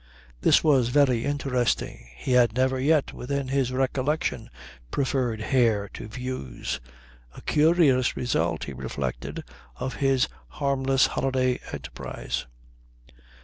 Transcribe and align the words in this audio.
This 0.41 0.63
was 0.63 0.87
very 0.89 1.25
interesting. 1.25 2.07
He 2.15 2.31
had 2.31 2.55
never 2.55 2.79
yet 2.79 3.13
within 3.13 3.49
his 3.49 3.71
recollection 3.71 4.49
preferred 4.89 5.39
hair 5.41 5.89
to 5.93 6.07
views. 6.07 6.79
A 7.37 7.41
curious 7.41 8.17
result, 8.17 8.63
he 8.63 8.73
reflected, 8.73 9.43
of 9.75 9.97
his 9.97 10.27
harmless 10.47 11.05
holiday 11.05 11.59
enterprise. 11.71 12.47